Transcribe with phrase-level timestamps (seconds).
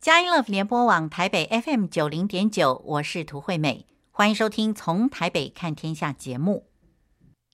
[0.00, 6.64] 佳音 Love 联播网台北 FM 九零点九，我是涂惠美，欢迎收听《从台北看天下》节目。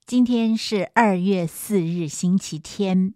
[0.06, 3.14] 今天是二月四日，星期天。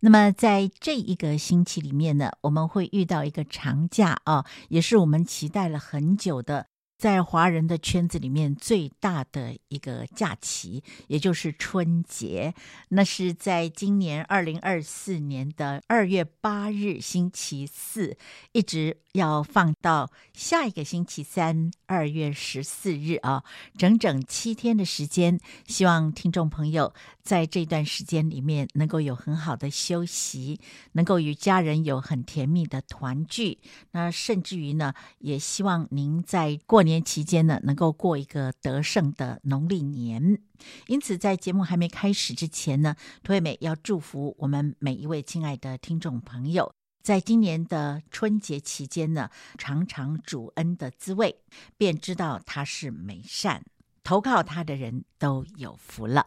[0.00, 6.69] 那么在这一个星期里面呢，我们会遇到一个长假啊，也是我们期待了很久的。
[7.00, 12.54] 在华人的圈子里面，最大的一个假期，也就是春节，
[12.90, 18.18] 那是在今年二零二四年的二月八日星期四，
[18.52, 23.42] 一直要放到下一个星期三，二月十四日啊，
[23.78, 25.40] 整整七天的时间。
[25.66, 26.92] 希望听众朋友
[27.22, 30.60] 在这段时间里面能够有很好的休息，
[30.92, 33.58] 能够与家人有很甜蜜的团聚。
[33.92, 36.89] 那甚至于呢，也希望您在过年。
[36.90, 40.42] 年期间呢，能够过一个得胜的农历年。
[40.88, 46.72] 因此，在节目还没开始之前呢，涂惠美要祝福我们每一位亲爱的听众朋友，
[47.02, 51.40] 在今年的春节期间呢，尝尝主恩的滋味，
[51.76, 53.62] 便知道他是美善，
[54.02, 56.26] 投靠他的人都有福了。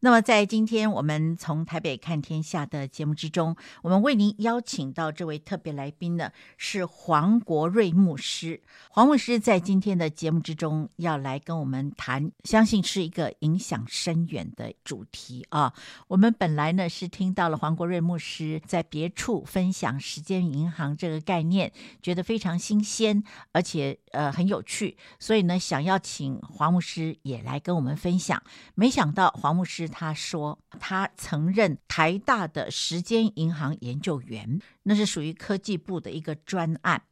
[0.00, 8.60] 那么，在今天我们从台北看天下的节目之中，我们为您邀请到这位特别来宾呢，是黄国瑞牧师。
[8.90, 15.72] 黄牧师在今天的节目之中要来跟我们谈，相信是一个影响深远的主题啊。
[16.08, 28.42] 我们本来呢是听到了黄国瑞牧师在别处分享时间银行这个概念，觉得非常新鲜，而且呃很有趣，所以呢想要请黄牧师也来跟我们分享。
[28.74, 37.02] 没想到黄牧师他说，他曾任台大的时间银行研究员，那是属于科技部的一个专案。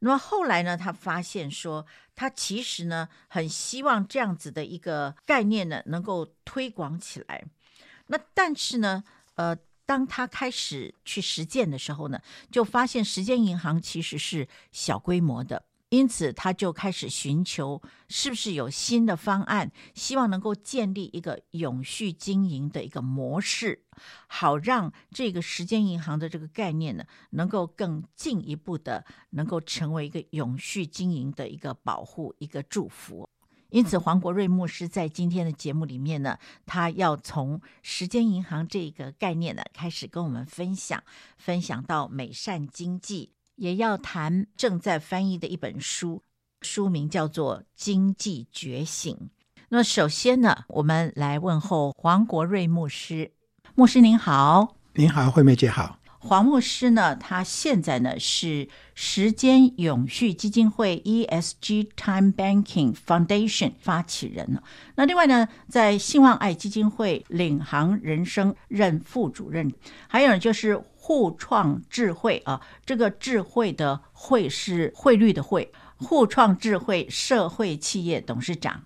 [0.00, 7.44] 那么后来呢，他发现说，他其实呢很希望这样子的一个概念呢能够推广起来。
[8.06, 9.56] 那但是呢，呃，
[9.86, 15.64] 当他开始去实践的时候呢，就发现时间银行其实是小规模的。
[15.90, 23.84] 因此，他就开始寻求是不是有新的方案，希望能够建立一个永续经营的一个模式，
[24.28, 33.28] 好让这个时间银行的这个概念呢，能够更进一步的能够成为一个永续经营的一个保护、一个祝福。
[33.70, 41.02] 因此，黄国瑞牧师在今天的节目里面呢，他要从时间银行这个概念呢开始跟我们分享，
[41.36, 43.32] 分享到美善经济。
[43.60, 46.22] 也要谈正在翻译的一本书，
[46.62, 49.14] 书名叫做《经济觉醒》。
[49.68, 53.30] 那么首先呢，我们来问候黄国瑞牧师。
[53.74, 55.98] 牧师您好，您好，惠妹姐好。
[56.22, 64.62] 黄牧师呢，他现在呢是时间永续基金会 ESG Time Banking Foundation 发起人。
[64.94, 69.70] 那另外呢，在信望爱基金会领航人生任副主任，
[70.08, 70.82] 还有呢就是。
[71.10, 78.84] 互创智慧啊，这个智慧的慧是汇率的汇，互创智慧社会企业董事长，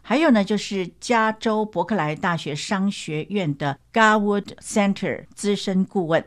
[0.00, 6.24] 还有呢就是加州伯克莱大学商学院的 Garwood Center 资深顾问。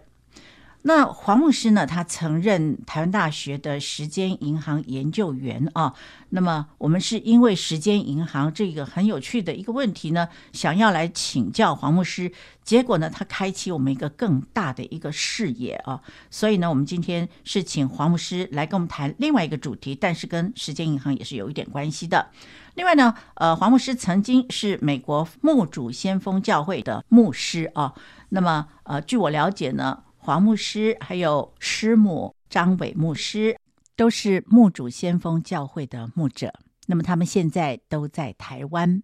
[0.88, 1.84] 那黄牧师呢？
[1.88, 5.96] 他曾任台湾大学的时间银行研究员啊。
[6.30, 12.32] 那么我们是因为时间银行这个很有趣的一个问题呢，想要来请教黄牧师。
[12.64, 16.00] 结果呢，他开启我们一个更大的一个视野啊。
[16.30, 22.30] 所以呢，我们今天是请黄牧师来跟我们谈另外一个主题，但是跟时间银行也是有一点关系的。
[22.76, 27.96] 另外呢，呃，黄牧师曾经是美国牧主先锋教会的牧师啊。
[28.30, 30.04] 那么呃，据我了解呢。
[30.26, 33.56] 黄牧师还有师母张伟牧师
[33.96, 36.52] 都是牧主先锋教会的牧者，
[36.88, 39.04] 那么他们现在都在台湾。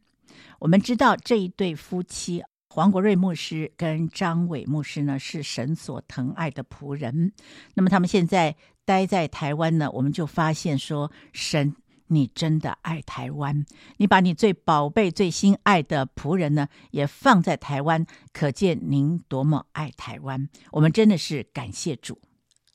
[0.57, 7.31] 我们知道这一对夫妻黄国瑞牧师跟张伟牧师呢是神所疼爱的仆人，
[7.75, 11.75] 那么他们现在待在台湾呢，我们就发现说神。
[12.11, 20.49] 你真的爱台湾，你把你最宝贝、最心爱的仆人呢，也放在台湾，可见您多么爱台湾。
[20.73, 22.19] 我们真的是感谢主。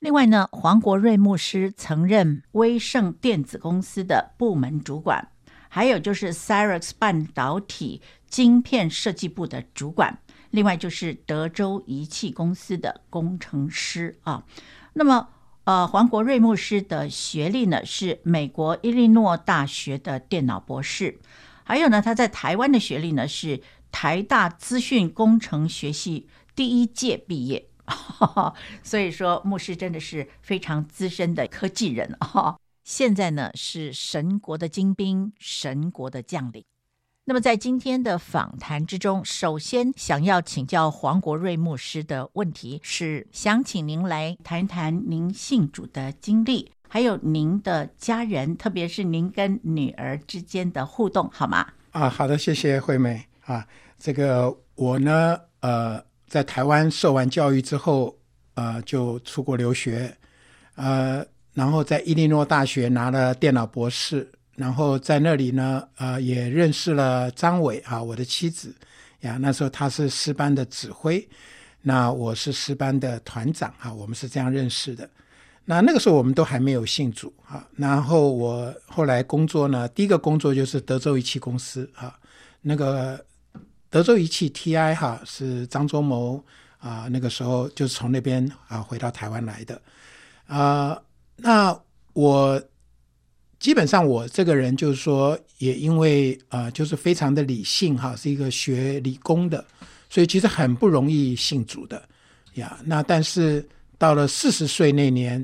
[0.01, 5.29] 另外呢，黄国瑞牧师曾任威盛电子公司的部门主管，
[5.69, 10.19] 还有就是 Cyrix 半导体晶片设计部的主管，
[10.51, 14.45] 另外就是德州仪器公司的工程师啊。
[14.95, 15.29] 那么。
[15.67, 21.19] 呃，黄国瑞牧师的学历呢是美国伊利诺大学的电脑博士，
[21.65, 23.61] 还有呢，他在台湾的学历呢是
[23.91, 28.55] 台大资讯工程学系第一届毕业，哈哈，
[28.85, 32.57] 所以说牧师真的是非常资深的科技人啊。
[32.85, 36.63] 现在呢是神国的精兵，神国的将领。
[37.29, 51.67] 那么在今天的访谈之中，首先想要请教黄国瑞牧师的问题是，想请您来谈谈您信主的经历，还有您的家人，特别是您跟女儿之间的互动，好吗？
[51.91, 53.67] 啊，好的，谢谢惠美啊。
[53.99, 58.17] 这个我呢，呃，在台湾受完教育之后，
[58.55, 60.17] 呃，就出国留学，
[60.77, 64.31] 呃，然后在伊利诺大学拿了电脑博士。
[64.57, 68.75] 然后在那里呢，呃，也认识了张伟啊，我的妻子
[69.21, 69.37] 呀。
[69.39, 71.29] 那时候他是师班的指挥，
[71.83, 75.09] 那我是师班的团长啊，我们是这样认识的。
[75.67, 77.69] 那那个时候我们都还没有信主啊。
[77.77, 82.19] 然后我后来工作呢，第一个工作就是德州仪器公司啊，
[82.63, 83.23] 那个
[83.91, 86.43] 德州仪器 TI 哈是张忠谋
[86.79, 89.83] 啊，那个时候就是从那边啊回到台湾来的
[90.47, 90.99] 啊。
[91.37, 91.79] 那
[92.15, 92.59] 我。
[93.59, 99.65] 基本上我这个人就是说，也因为啊、就是非常的理性哈，是一个学理工的，
[100.11, 102.07] 所以其实很不容易信主的
[102.55, 102.79] 呀。
[102.85, 103.67] 那但是
[103.97, 105.41] 到了四十岁那年，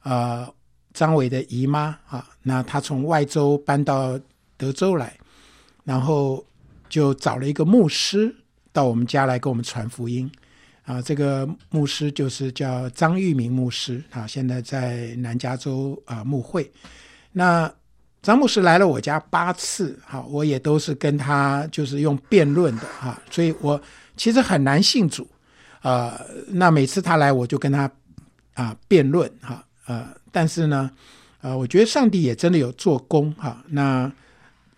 [0.00, 0.12] 啊、
[0.42, 0.54] 呃，
[0.92, 4.18] 张伟的姨妈啊，那她从外州搬到
[4.56, 5.16] 德州来，
[5.84, 6.44] 然后
[6.88, 8.34] 就找了一个牧师
[8.72, 10.28] 到我们家来给我们传福音
[10.84, 11.00] 啊。
[11.00, 16.68] 这个牧师就是叫张玉明牧师啊，现在在南加州啊牧会。
[17.32, 17.72] 那
[18.20, 23.80] 詹姆斯来了我家八次，哈，我也都是跟他就是用辩论的哈，所以我
[24.16, 25.28] 其实很难信主，
[25.80, 27.90] 啊、那每次他来我就跟他
[28.54, 30.88] 啊辩论哈，呃，但是呢，
[31.40, 34.12] 呃，我觉得上帝也真的有做工哈，那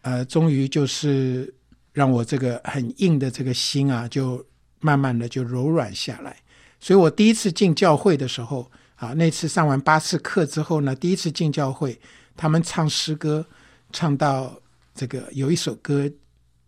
[0.01, 1.53] 呃，终于就是
[1.93, 4.43] 让我这个很硬的这个心啊，就
[4.81, 6.35] 慢慢的就柔软下来，
[6.81, 12.01] 所以我第一次进教会的时候啊，那次上完八次课之后呢，第一次进教会。
[12.37, 13.47] 他们唱诗歌，
[13.93, 14.61] 唱到
[14.95, 16.11] 这个有一首歌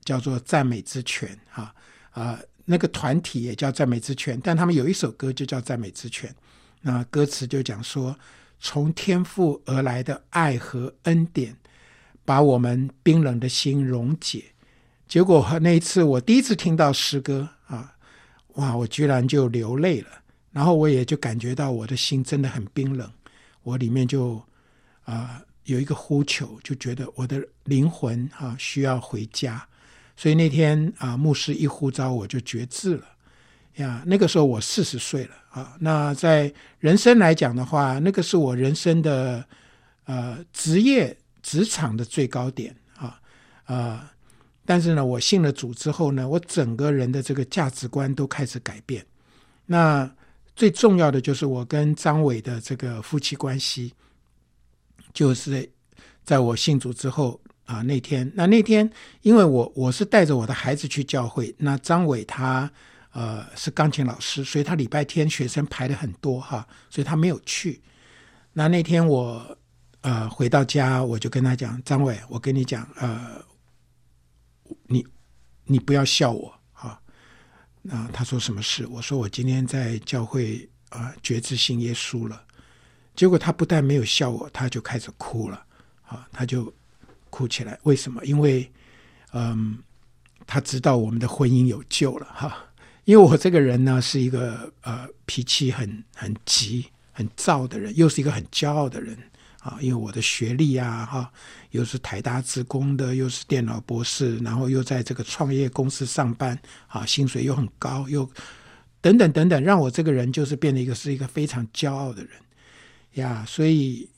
[0.04, 1.74] 叫做《赞美之泉》哈
[2.12, 6.34] 啊，那个团体也叫赞美之泉，但他们有一首歌就叫赞美之泉。
[6.80, 8.16] 那歌词就讲说，
[8.60, 11.56] 从天父而来的爱和恩典，
[12.24, 14.44] 把我们冰冷的心溶解。
[15.08, 17.94] 结果和那一次我第一次听到诗歌啊，
[18.54, 20.08] 哇，我居然就流泪了，
[20.52, 23.10] 然后我也就感觉到我的心真的很冰冷，
[23.62, 24.40] 我里面就
[25.04, 25.42] 啊。
[25.66, 29.66] 有一个呼求，就觉得我的灵魂啊需要回家，
[30.16, 33.04] 所以那天啊牧师一呼召，我就决志了
[33.76, 34.02] 呀。
[34.06, 35.76] 那个时候我四十岁了啊。
[35.80, 39.44] 那在人生来讲的话，那个是我人生的
[40.04, 43.20] 呃职业职场的最高点啊
[43.64, 44.12] 啊。
[44.64, 49.04] 但是呢，我信了主之后呢，我整个人的这个价值观都开始改变。
[49.66, 50.08] 那
[50.54, 53.92] 最重要的就是我跟张伟的这个夫妻关系。
[55.16, 55.66] 就是
[56.24, 58.88] 在我信主之后啊，那天那那天，
[59.22, 62.70] 因为我我是带着我的孩子去教会，那张伟他
[63.12, 67.80] 呃是钢琴老师，所以他礼拜天学生排的很多哈，所以他没有去。
[68.52, 69.56] 那那天我
[70.02, 73.42] 呃回到家，我就跟他讲，张伟，我跟你讲，呃，
[74.88, 75.06] 你
[75.64, 77.00] 你不要笑我哈。
[77.80, 78.86] 那他说什么事？
[78.86, 82.42] 我说我今天在教会啊，觉知信耶稣了。
[83.16, 85.64] 结果他不但没有笑我，他就开始哭了，
[86.06, 86.72] 啊，他就
[87.30, 87.78] 哭起来。
[87.84, 88.24] 为什么？
[88.24, 88.70] 因为，
[89.32, 89.78] 嗯，
[90.46, 92.56] 他知道我们的婚姻有救了，哈。
[93.04, 99.16] 因为我这个人呢，是一个呃脾气很很急、很躁的人，又是一个很骄傲的人，
[99.60, 101.32] 啊，因为我的学历啊，哈，
[101.70, 108.28] 又是台大职工的，又是电脑博士，然后又在这个创业公司上班，啊，薪水又很高，又
[109.00, 112.32] 等等等等，让我这个人就是变得一个是一个非常骄傲的人。
[113.16, 114.08] 呀，所以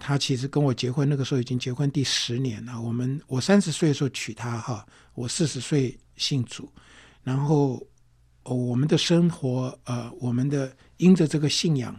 [0.00, 2.80] 他其实跟我结婚那个时候已经结婚第十年了。
[2.80, 6.70] 我们我三十岁的时候娶她哈，我四十岁信主，
[7.22, 7.80] 然后
[8.44, 11.94] 我们的生活呃，我们的因着这个信仰，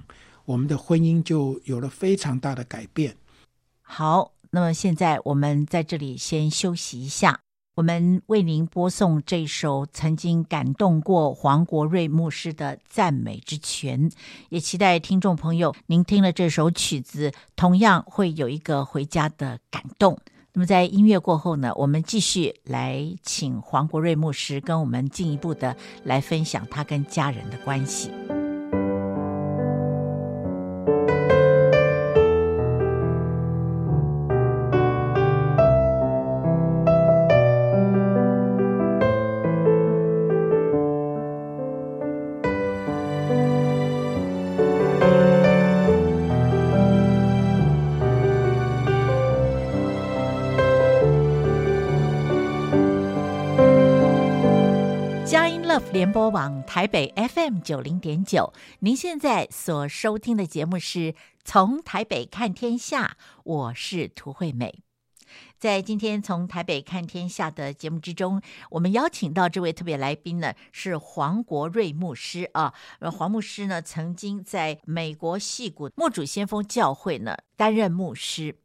[0.45, 3.15] 我们的婚姻就有了非常大的改变。
[3.81, 7.39] 好，那么现在我们在这里先休息一下。
[7.77, 14.09] 我们为您播送这首曾经感动过黄国瑞牧师的赞美之泉，
[14.49, 20.17] 也期待听众朋友您听了这首曲子，同样会有一个回家的感动。
[20.53, 28.09] 那么在音乐过后呢，我们继续来请黄国瑞牧师跟我们进一步的来分享他跟家人的关系。
[55.91, 64.83] 联播网台北 FM 九零点九，您现在所收听的节目是从台北看天下，我是涂惠美。
[65.57, 68.41] 在今天从台北看天下的节目之中，
[68.71, 72.73] 我们邀请到这位特别来宾呢，是黄国瑞牧师啊。
[73.11, 78.55] 黄牧师呢，曾经在美国戏谷墨主先锋教会呢担任牧师。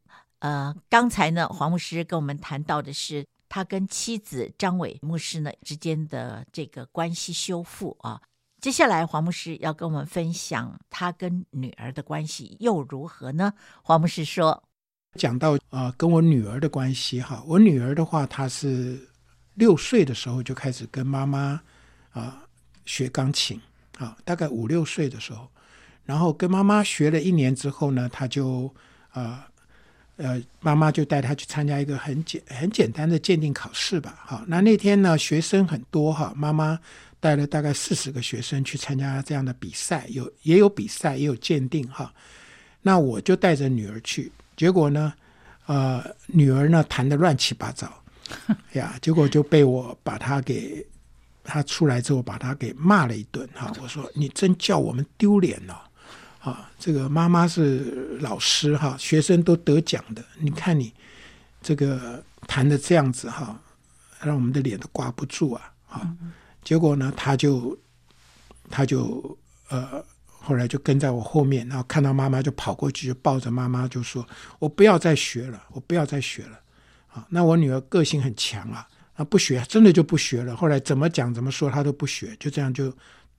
[0.40, 8.18] 呃，刚才呢，黄牧师跟我们谈到的是他跟妻子张伟牧师呢之间的这个关系修复啊。
[8.62, 13.52] 接下来，黄牧师要跟我们分享他跟女儿的关系又如何呢？
[13.82, 14.62] 黄牧师说。
[15.18, 19.06] 讲到啊、跟我女儿的关系哈，我女儿的话，她是
[19.52, 21.60] 六岁的时候就开始跟妈妈
[22.12, 22.42] 啊、
[22.86, 23.60] 学钢琴
[23.98, 25.46] 啊，大概五六岁的时候，
[26.04, 28.74] 然后跟妈妈学了一年之后呢，她就
[29.10, 29.46] 啊，
[30.16, 34.22] 呃，妈妈就带他去参加一个很简很简单的鉴定考试吧。
[34.26, 36.78] 好，那那天呢，学生很多哈，妈妈
[37.18, 42.12] 带了大概四十个学生去参加这样的比赛，有也有比赛，也有鉴定哈。
[42.82, 44.30] 那我就带着女儿去。
[44.54, 45.12] 结果呢，
[45.66, 47.90] 呃，女儿呢弹的乱七八糟，
[48.74, 50.84] 呀，结果就被我把她给，
[51.42, 53.72] 她出来之后把她给骂了一顿哈。
[53.80, 55.90] 我说你真叫我们丢脸了，
[56.42, 60.92] 啊，这个妈妈是老师哈，学生都得奖的，你看你
[61.62, 63.58] 这个弹的这样子哈，
[64.20, 66.16] 让我们的脸都挂不住啊啊！
[66.62, 67.78] 结果呢，他就
[68.70, 70.04] 他就呃。
[70.44, 74.26] 后来就跟在我后面，然后看到妈妈就跑过去，就抱着妈妈就说
[74.58, 76.58] ：“我不要再学了，我不要再学了。”
[77.14, 78.84] 啊，那我女儿个性很强啊，
[79.14, 80.56] 啊不学，真的就不学了。
[80.56, 82.92] 后来怎么讲怎么说她都不学，就这样就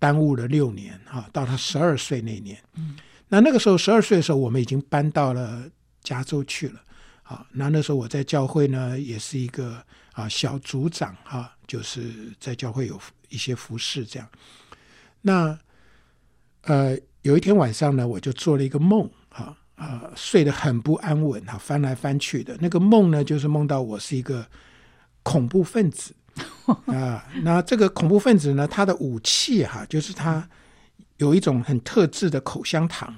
[0.03, 1.29] 耽误了六年啊。
[1.31, 2.98] 到他十二岁那年，嗯，
[3.29, 5.63] 那那个时候十二岁的时候，我们已经搬到了
[6.01, 6.81] 加州去了。
[7.24, 9.81] 啊，那那时候我在教会呢，也是一个
[10.12, 14.27] 啊小组长哈，就是在教会有一些服饰这样。
[15.22, 15.57] 那
[16.63, 22.57] 呃，有一天晚上呢，我就做了一个梦，啊啊，睡得很不安稳，啊，翻来翻去的。
[22.60, 24.45] 那个梦呢，就是梦到我是一个
[25.24, 26.13] 恐怖分子，
[26.88, 30.48] 啊，那这个恐怖分子呢，他的武器哈，就是他
[31.18, 33.13] 有一种很特制的口香糖，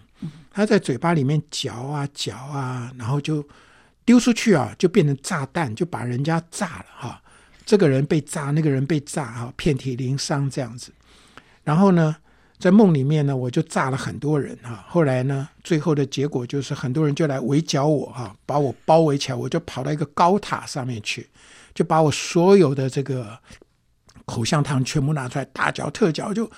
[0.52, 3.46] 他在嘴巴里面嚼啊嚼啊，然后就
[4.04, 7.22] 丢出去啊，就变成炸弹，就把人家炸了，哈，
[7.66, 10.92] 这个人被炸，那个人被炸，哈，遍体鳞伤这样子，
[11.64, 12.16] 然后呢，
[12.60, 14.86] 在梦里面呢，我就炸了很多人哈。
[14.88, 19.36] 后来呢，最后的结果就是很多人就来围剿我哈，把我包围起来。
[19.36, 21.28] 我就跑到一个高塔上面去，
[21.76, 23.38] 就把我所有的这个
[24.26, 26.50] 口香糖全部拿出来，大嚼特嚼，就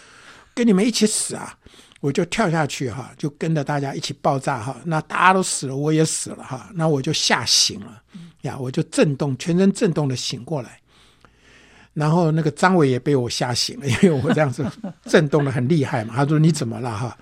[0.53, 1.57] 跟你们一起死啊！
[1.99, 4.77] 我就跳下去哈，就跟着大家一起爆炸哈。
[4.85, 6.69] 那大家都死了，我也死了哈。
[6.75, 8.01] 那我就吓醒了
[8.41, 10.79] 呀，我就震动，全身震动的醒过来。
[11.93, 14.63] 然后那个张伟也被我吓醒了，因为我这样子
[15.05, 16.13] 震动得很厉害嘛。
[16.15, 17.17] 他说：“你怎么了？”哈，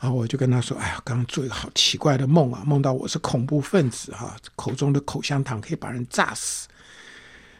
[0.00, 6.66] 然后我就跟他说：“哎呀，刚刚做一个好奇怪的梦啊，梦到我是恐怖分子哈，口中的口香糖可以把人炸死。”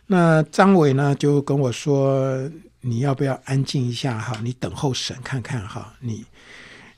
[0.08, 2.50] 那张伟呢就跟我说
[2.82, 4.36] ：“你要不要安静一下哈？
[4.42, 6.26] 你等候神看看哈，你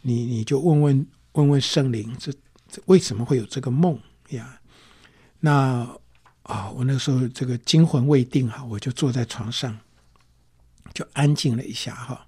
[0.01, 2.33] 你你就问问问问圣灵，这
[2.71, 4.01] 这为什么会有这个梦
[4.31, 4.59] 呀？”
[5.39, 5.87] 那。
[6.45, 9.79] 啊、我那时候这个惊魂未定哈，我就坐在床上，
[10.93, 12.27] 就安静了一下哈，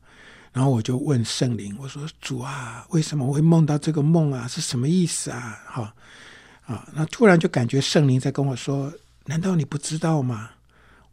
[0.53, 4.47] 然后我就问圣灵，我说：“主啊，为什么会梦到这个梦啊？
[4.47, 5.93] 是什么意思啊？”哈
[6.67, 8.93] 啊，那突然就感觉圣灵在跟我说
[9.27, 10.51] ：“难道你不知道吗？”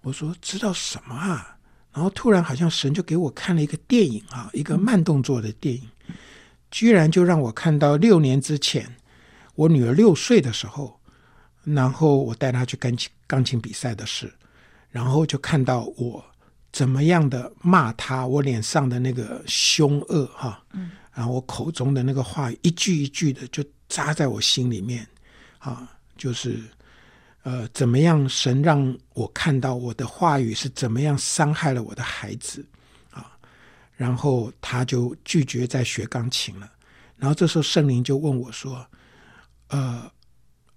[0.01, 1.57] 我说：“知道什么啊？”
[1.93, 5.89] 然后突然好像神就给我看了一个电影啊，一个慢动作的电影，
[6.69, 8.95] 居然就让我看到六年之前
[9.55, 10.97] 我女儿六岁的时候。
[11.65, 14.33] 然后我带她去钢琴钢琴比赛的事，
[14.89, 16.23] 然后就看到我
[16.71, 20.63] 怎么样的骂她，我脸上的那个凶恶哈，
[21.13, 25.05] 然后我口中的那个话一句一句的就扎在我心里面，
[25.59, 26.59] 啊，就是
[27.43, 32.65] 呃怎么样神让我看到我的话语是怎么样伤害了我的孩子
[33.11, 33.37] 啊，
[33.95, 36.71] 然后他就拒绝再学钢琴了，
[37.17, 38.85] 然后这时候圣灵就问我说，
[39.69, 40.11] 呃。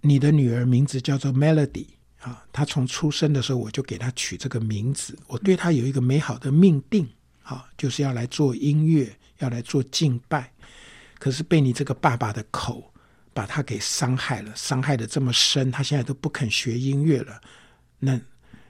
[0.05, 1.87] 你的女儿名字叫做 Melody
[2.19, 7.09] 啊，她从出生的时候我就给她取这个名字，我对她有一个美好的命定
[7.45, 10.53] 啊，就是要来做音乐，要来做敬拜。
[11.21, 12.92] 可是被你这个爸爸的口
[13.35, 17.41] 把他给伤害了，伤害的这么深，他现在都不肯学音乐了。
[17.99, 18.21] 那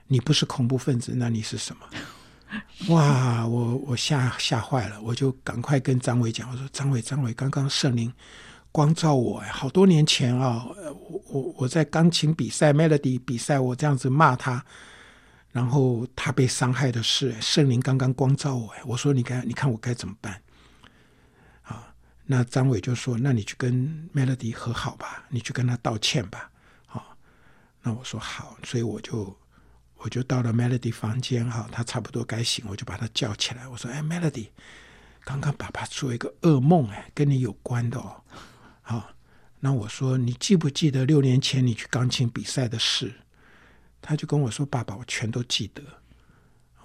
[0.07, 1.87] 你不是恐怖分子，那你是什么？
[2.95, 8.13] 哇，我我吓吓坏了，我就赶快跟张伟讲，我说张伟，张伟，刚刚圣灵。
[8.71, 10.67] 光照我哎，好多年前啊，
[11.11, 14.65] 我我我在钢琴比赛 Melody 比赛，我这样子骂他，
[15.51, 20.41] 然后他被伤害的事，圣灵刚刚光照我，哎，我说你看，你看我该怎么办？
[22.25, 26.51] 那张伟就说，那你去跟 Melody 和好吧，你去跟他道歉吧。
[26.87, 27.17] 好，
[27.83, 29.37] 那我说好，所以我就
[29.97, 34.49] 我就到了 Melody 房间，哈，他差不多该醒，我就把他叫起来，我说，哎，Melody，
[35.25, 38.23] 刚刚爸爸做一个噩梦，哎，跟你有关的哦。
[38.83, 39.11] 好，
[39.61, 43.13] 那我说，你记不记得六年前你去钢琴比赛的事？
[44.01, 45.83] 他就跟我说：“爸爸，我全都记得。”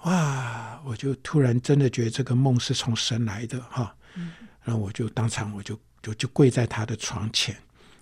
[0.06, 0.80] 哇！
[0.86, 3.96] 我就突然真的觉得这个梦是从神来的哈。
[4.68, 7.56] 然后我就当场我就就就跪在他的床前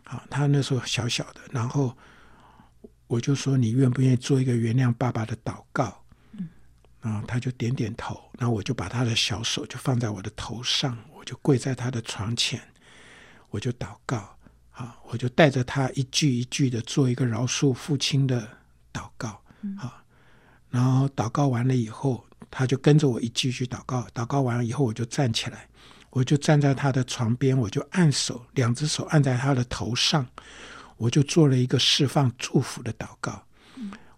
[0.03, 0.25] 啊。
[0.31, 1.95] 他那时候小小的，然后
[3.05, 6.03] 我就说：“你愿不愿意做一个原谅爸爸的祷告？”
[6.34, 6.50] 嗯
[7.01, 8.19] 然后他就点点头。
[8.39, 12.60] 然后我就把他的小手就放在我的头上，我就跪在他的床前，
[13.51, 14.36] 我就祷告
[14.72, 18.57] 啊，我就带着他一句一句的做一个饶恕父亲的。
[18.91, 19.41] 祷告，
[19.77, 20.01] 啊，
[20.69, 24.07] 然后祷告完了以后，他就跟着我一句一句祷告。
[24.15, 25.67] 祷告完了以后，我就站起来，
[26.15, 30.25] 我就站在他的床边，我就按手，两只手按在他的头上，
[30.95, 33.45] 我就做了一个释放祝福的祷告。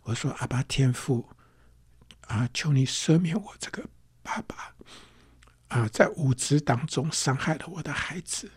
[0.04, 1.27] 我说：“阿爸天父，
[2.27, 3.84] 啊，求你赦免我这个
[4.22, 4.72] 爸爸，
[5.70, 8.51] 啊，在无知当中伤害了我的孩子。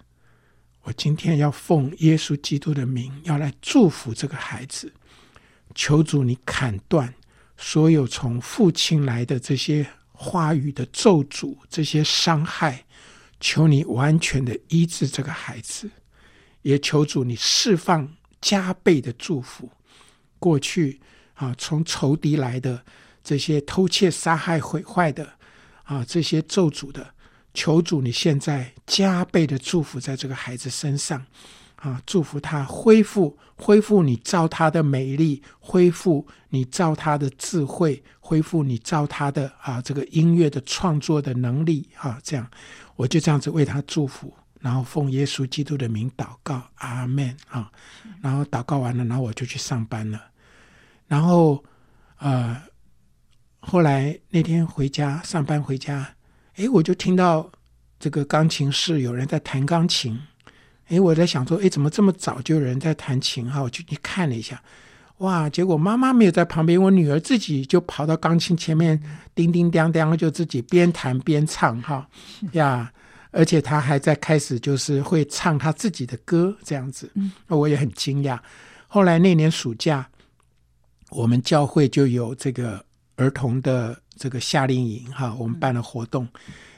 [0.82, 4.92] 我今天要奉耶稣基督的名，要来祝福这个孩子。”
[5.74, 7.14] 求主，你砍断
[7.56, 12.84] 所有从父亲来的这些话语的咒诅，这些伤害。
[13.40, 15.90] 求你完全的医治这个孩子，
[16.62, 19.70] 也求主你释放加倍的祝福。
[20.38, 21.00] 过去
[21.34, 22.84] 啊，从仇敌来的
[23.24, 25.38] 这些偷窃、杀害、毁坏的
[25.84, 27.14] 啊，这些咒诅的，
[27.52, 31.26] 求主你现在加倍的祝福在这个孩子身上。
[31.80, 32.00] 啊！
[32.04, 42.20] 祝福他恢复，恢复你造他的美丽，恢复你造他的智慧，恢复你造他的啊这个音乐的创作的能力啊！
[42.22, 42.46] 这样，
[42.96, 47.72] 我就这样子为他祝福，然后奉耶稣基督的名祷告，阿门啊！
[48.20, 50.20] 然后祷告完了，然后我就去上班了。
[51.08, 51.64] 然后
[52.18, 52.60] 呃，
[53.60, 56.14] 后来那天回家上班回家，
[56.56, 57.50] 哎，我就听到
[57.98, 60.20] 这个钢琴室有人在弹钢琴。
[60.90, 63.62] 哎，我在想说，哎，怎么这么早就有人在弹琴哈？
[63.62, 64.60] 我就去看了一下，
[65.18, 65.48] 哇！
[65.48, 69.00] 结果妈妈没有在旁边，我女儿自己就跑到钢琴前面，
[69.32, 72.08] 叮叮当当，就自己边弹边唱哈
[72.54, 72.92] 呀！
[73.30, 77.08] 而且她还在开始就是会唱她自己的歌这样子，
[77.46, 78.36] 我也很惊讶。
[78.88, 80.04] 后来那年暑假，
[81.10, 86.26] 我们教会就有这个儿童的这个夏令营哈，我们办了活动，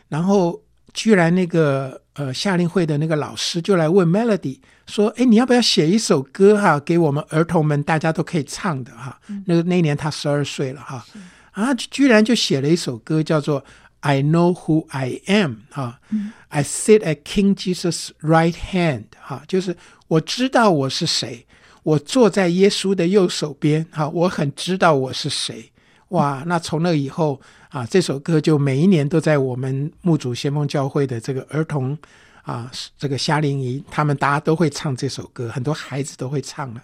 [0.09, 0.61] 然后。
[0.95, 11.05] 居然那个呃夏令会的那个老师就来问 Melody 说：“哎，你要不要写一首歌哈，给我们儿童们，大家都可以唱的哈？”那个那年他十二岁了哈，
[11.53, 13.63] 啊，居然就写了一首歌叫做
[14.01, 16.01] 《I Know Who I Am》哈
[16.49, 19.77] ，I sit at King Jesus' right hand 哈，就是
[20.09, 21.47] 我知道我是谁，
[21.83, 25.72] 我坐在耶稣的右手边哈，我很知道我是谁。
[26.13, 27.41] 哇，那从那以后。
[27.73, 31.97] 啊，这首歌就每一年都在我们牧主先锋教会的这个儿童
[32.43, 36.83] 啊，这个夏令营，他们大家都会唱这首歌，很多孩子都会唱了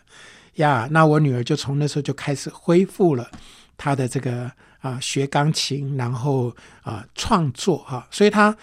[0.55, 0.89] 呀。
[0.91, 3.31] 那我女儿就从那时候就开始恢复了
[3.77, 8.57] 她的这个啊学钢琴，然后啊创作哈、啊，所以她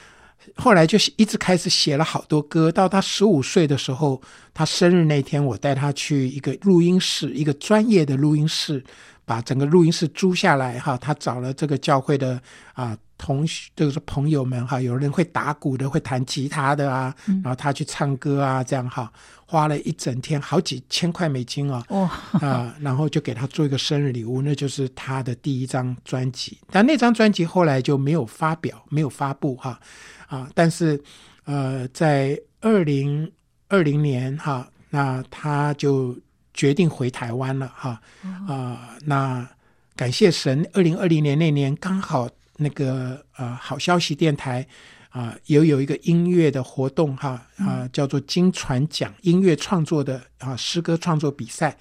[0.56, 2.72] 后来就一直开始写了好多歌。
[2.72, 4.22] 到他十五岁的时候，
[4.54, 8.84] 他生日那天，我带他去一个录音室，一个专业的录音室。
[9.28, 12.40] 把整个录音室租下来哈，他找了这个教会的
[12.74, 19.12] 啊同学，就是朋友们哈，有人会打鼓的，会弹吉他的啊，然后他去唱歌啊，这样哈，
[19.46, 22.10] 花了一整天好几千块美金哦，
[22.42, 26.58] 啊，然后就给他做一个生日礼物，那就是他的第一张专辑。
[26.72, 29.80] 但那张专辑后来就没有发表，没有发布哈
[30.28, 31.02] 啊，但是
[31.46, 33.32] 呃，在二零
[33.70, 36.18] 二零年哈，那他就。
[36.58, 38.80] 决定回台湾了哈啊、呃！
[39.04, 39.46] 那
[39.94, 44.66] 感谢神，二零二零年那年刚好那个呃好消息电台
[45.10, 51.78] 啊、呃，也有一个音乐的活动哈啊、呃，叫做金传奖音乐创作的啊诗歌创作比赛，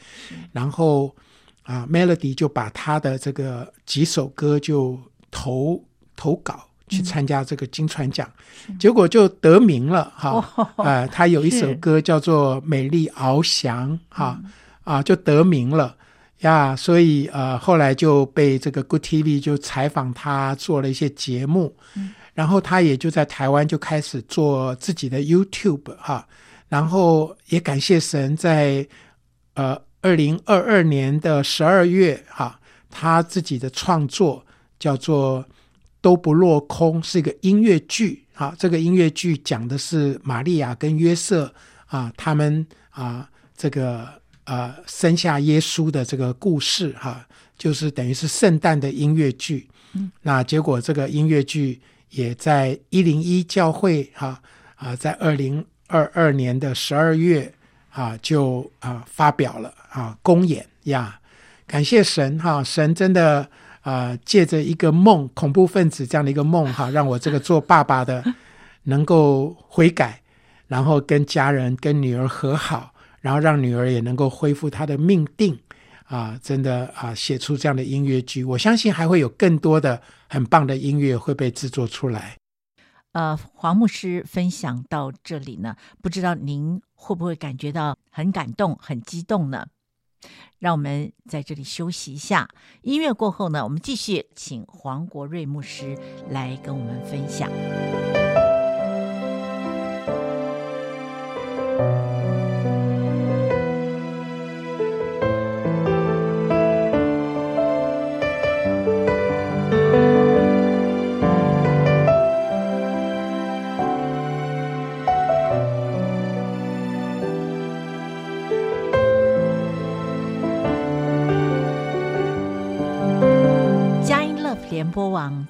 [0.53, 1.15] 然后
[1.63, 4.99] 啊 Melody 就把他的这个几首歌就
[5.31, 5.85] 投
[6.17, 8.31] 投稿去参加这个金传奖，
[8.79, 11.07] 结果就得名了哈啊！
[11.07, 14.41] 他有一首歌叫做《美丽翱翔》哈。
[14.85, 15.97] 啊，就得名了
[16.45, 26.27] 呀，所以呃，后来就被这个 Good TV 就采访他，做了一些节目，嗯，然后他也就在台湾就开始做自己的 YouTube 哈，
[26.69, 28.89] 然后也感谢神在，在
[29.55, 34.45] 呃二零二二年的十二月哈，他自己的创作
[34.79, 35.43] 叫做
[36.01, 38.23] 《都不落空》，是一个音乐剧。
[38.35, 41.55] 啊，这个音乐剧讲的是玛利亚跟约瑟
[41.87, 44.09] 啊，他们啊，这个
[44.45, 49.69] 呃生下耶稣的这个故事哈、啊，就是等于是圣诞的音乐剧。
[49.95, 51.81] 嗯，那结果这个音乐剧
[52.11, 54.41] 也在一零一教会哈
[54.77, 57.53] 啊，在二零二二年的十二月
[57.91, 61.19] 啊就啊发表了啊公演呀，
[61.67, 63.49] 感谢神哈、啊，神真的。
[63.85, 68.25] 啊、呃，借着一个梦，恐怖分子这样的一个梦，哈，让我这个做爸爸的
[68.85, 70.23] 能够悔改，
[70.69, 72.94] 然后跟家人、跟女儿和好，
[73.25, 75.59] 然后让女儿也能够恢复她的命定，
[76.05, 82.37] 啊，真的啊，写出这样的音乐剧，我相信还会有更多的很棒的音乐会被制作出来。
[83.13, 89.69] 呃，黄牧师分享到这里呢，不知道您会不会感觉到很感动、很激动呢？
[90.59, 92.47] 让我们在这里休息一下。
[92.83, 95.97] 音乐过后呢，我们继续请黄国瑞牧师
[96.29, 97.51] 来跟我们分享。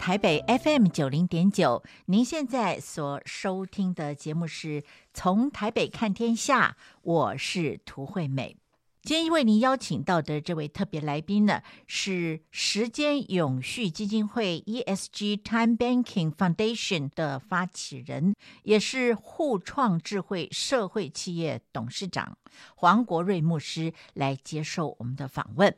[0.05, 4.83] 台北 FM 九零点九，您现在所收听的节目是
[5.15, 8.55] 《从台北看天下》，我是涂惠美。
[9.03, 22.37] 今天为您邀请到的这位特别来宾呢，是时间永续基金会 ESG Time Banking Foundation 的发起人，也是互创智慧社会企业董事长
[22.75, 25.75] 黄国瑞牧师来接受我们的访问。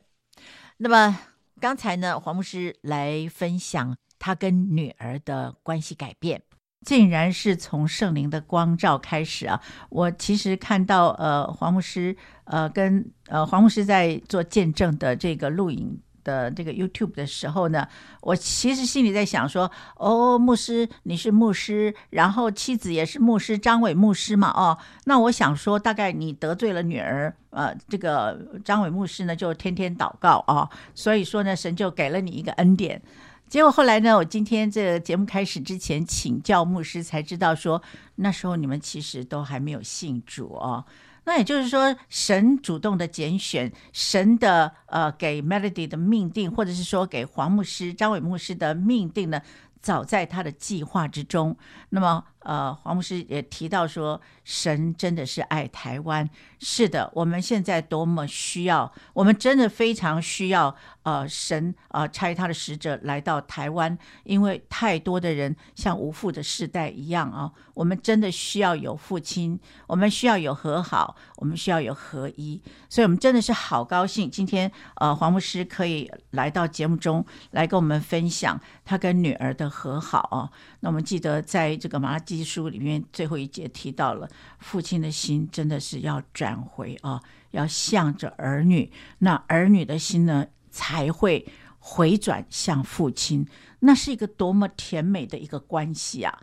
[0.79, 1.17] 那么。
[1.59, 6.41] 刚才呢，黄牧师来分享他跟女儿的关系改变，
[6.85, 9.61] 竟然是从圣灵的光照开始啊！
[9.89, 15.99] 我其实看到呃，黄牧师呃跟呃黄牧师在做见证的这个录影。
[16.27, 17.87] 的这个 YouTube 的时候呢，
[18.19, 33.01] 我其实心里在想说，哦，牧师你是牧师，然后妻子也是牧师，张伟牧师嘛，哦，那我想说，大概你得罪了女儿，呃，这个张伟牧师呢就天天祷告啊，哦，所以说呢，神就给了你一个恩典。
[33.49, 37.81] 结果后来呢，我今天这个节目开始之前请教牧师，才知道说
[38.15, 40.85] 那时候你们其实都还没有信主哦。
[41.23, 49.41] 那也就是说，神主动的拣选，神的呃给 Melody 的命定，或者是说给黄牧师、张伟牧师的命定呢，
[49.81, 51.57] 早在他的计划之中。
[51.89, 52.23] 那么。
[52.47, 56.29] 呃，黄牧师也提到说，神真的是爱台湾。
[56.59, 60.73] 是的，我们现在多么需要，我们真的非常需要。
[61.03, 69.57] 呃，神呃差他的使者来到台湾，因为太多的人像无父的世代一样啊，我们真的需要有父亲，
[69.87, 72.61] 我们需要有和好，我们需要有合一。
[72.89, 80.51] 所以，我们真的是好高兴，今天呃黄牧师可以来到节目中来跟我们分享他跟女儿的和好啊。
[80.87, 87.21] 我们记得在这个马拉基书里面最后一节提到了，父亲的心真的是要转回啊，
[87.51, 91.45] 要向着儿女，那儿女的心呢才会
[91.77, 93.45] 回转向父亲，
[93.81, 96.39] 那是一个多么甜美的一个关系啊！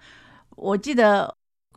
[0.57, 1.35] 我记得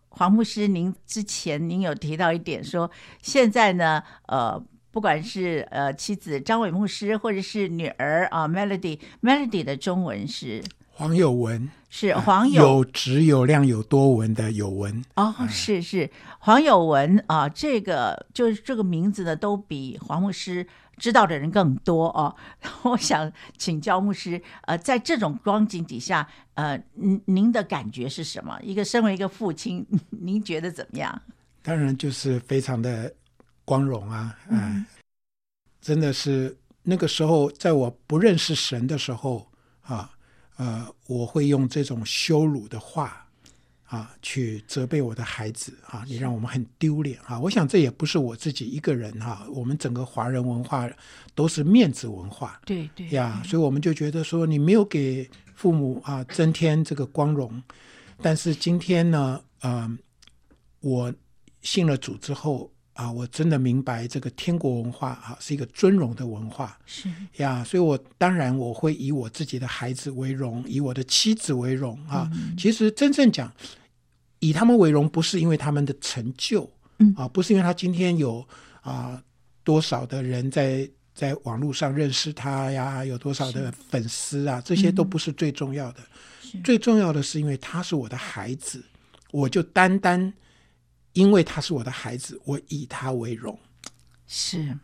[0.10, 10.62] 黄牧师，您之前您有提到一点说，现在呢，呃，不管是呃妻子张伟牧师，或者是女儿啊 Melody，Melody 的中文是。
[10.98, 20.66] 黄有文是黄有有质有量有多文的有文哦，是是黄有文啊，这个就是这个名字呢，都比黄牧师
[20.98, 22.36] 知道的人更多哦。
[22.82, 28.60] 我想请教牧师，呃，在这种光景底下，呃，您您的感觉是什么？
[28.64, 31.22] 一个身为一个父亲， 您觉得怎么样？
[31.62, 33.14] 当然就是非常的
[33.64, 34.86] 光荣啊，嗯、呃，
[35.80, 39.48] 真的是那个时候，在我不认识神的时候
[39.84, 40.10] 啊。
[40.58, 43.26] 呃，我会用这种羞辱的话
[43.86, 47.40] 啊，去责备我的孩子啊，你让我们很丢脸啊！
[47.40, 50.90] 我想这也不是我自己一个人哈、啊，我们整个华人文化
[51.34, 57.64] 都是面子文化，对对呀，所以我们就觉得说你没有给父母啊增添这个光荣，
[58.22, 59.98] 但是今天呢，呃，
[60.82, 61.14] 我
[61.62, 62.70] 信了主之后。
[62.98, 67.08] 啊，我真的明白这个天国文化啊，是一个尊荣的文化，是。
[67.36, 72.28] 呀，所以我当然我会以我自己的孩子为荣，以我的妻子为荣啊。
[72.34, 73.54] 嗯、其实真正讲，
[74.40, 77.14] 以他们为荣，不是因为他们的成就，嗯。
[77.16, 78.44] 啊，不是因为他今天有
[78.82, 79.22] 啊
[79.64, 86.00] 多少的人在在网络上认识他呀，有多少的粉丝啊，这些都不是最重要的。
[86.56, 88.84] 嗯、最重要的是，因为他是我的孩子，
[89.30, 90.34] 我就单单
[91.18, 93.58] 因为他是我的孩子，我以他为荣。
[94.28, 94.78] 是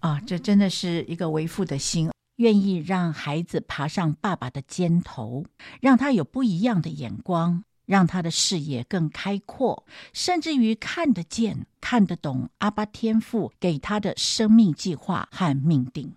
[0.00, 5.46] 啊，这真的是一个为父的心，愿意让孩子爬上爸爸的肩头，
[5.80, 7.64] 让他有不一样的眼光。
[7.86, 16.12] 让他的视野更开阔，甚至于看得见、看得懂阿巴天父给他的生命计划和命定。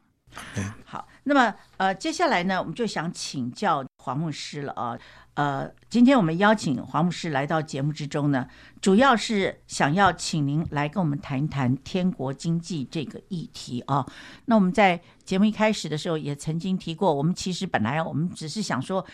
[0.83, 4.97] 好，那么呃，接下来呢，我们就想请教黄牧师了啊。
[5.35, 8.47] 呃，今天我们邀请黄牧师来到节目之中呢，
[8.81, 14.03] 主要是想要请您来跟我们谈一谈天国经济这个议题啊。
[14.45, 19.05] 那我们在节目一开始的时候也曾经提过，我们其实本来我们只是想说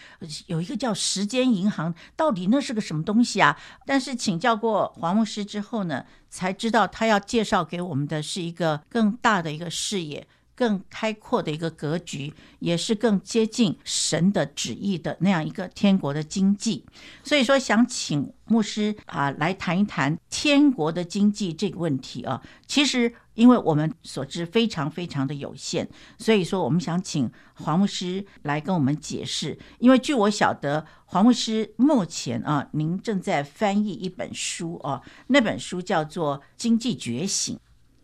[0.48, 3.56] 有一个叫时间银行，到底那是个什么东西啊？
[3.86, 10.26] 但是请教过黄牧师之后呢，才知道他要介绍给我们的是一个更大的一个事业。
[10.56, 16.86] 更开阔的一个格局，也是更接近神的旨意的那样一个天国的经济。
[17.24, 22.42] 所以说，想请牧师啊来谈一谈天国的经济这个问题啊。
[22.66, 25.88] 其实，因为我们所知非常非常的有限，
[26.18, 29.58] 所以说我们想请黄牧师来跟我们解释。
[29.80, 37.56] 因为据我晓得，黄牧师目前啊，您正在翻译一本书啊，那本书叫做《经济觉醒》。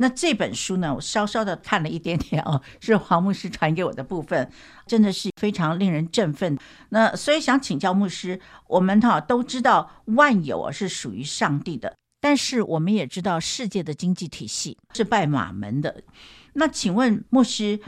[0.02, 4.52] 那这本书呢，我稍稍的看了一点点哦，是黄牧师传给我的部分，
[4.88, 6.58] 真的是非常令人振奋。
[6.90, 16.04] 那所以想请教牧师，我们哈都知道万有啊是属于上帝的，但是我们也知道世界的经济体系是拜马门的。
[16.54, 17.80] 那请问牧师，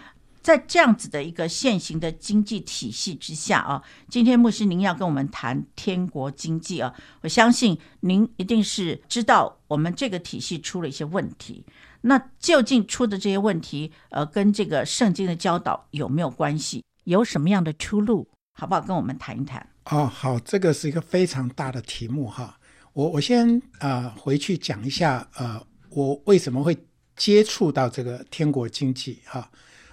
[0.44, 11.66] 在这样子的一个现行的经济体系之下啊，今天牧师您要跟我们谈天国经济啊，我相信您一定是知道我们这个体系出了一些问题。
[12.06, 16.84] 那究竟出的这些问题，呃，跟这个圣经的教导有没有关系？
[17.06, 18.28] 有什么样的出路？
[18.54, 18.82] 好不好？
[18.82, 19.66] 跟我们谈一谈。
[19.86, 22.60] 哦，好，这个是一个非常大的题目哈。
[22.92, 26.78] 我我先啊、回去讲一下，呃，我为什么会
[27.16, 29.50] 接触到这个天国经济哈？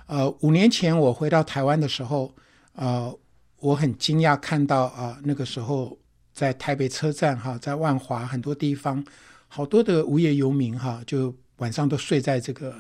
[0.06, 2.34] 呃，五年前我回到台湾的时候，
[2.74, 3.16] 呃，
[3.60, 5.96] 我很惊讶看到啊、那个时候
[6.32, 9.04] 在台北车站哈，在万华很多地方，
[9.46, 11.32] 好多的无业游民哈就。
[11.60, 12.74] 晚上都睡在这个